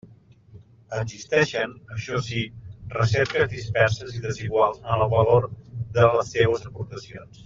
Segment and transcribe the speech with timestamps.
[0.99, 2.41] Existeixen, això sí,
[2.95, 5.47] recerques disperses i desiguals en el valor
[5.99, 7.37] de les seues aportacions.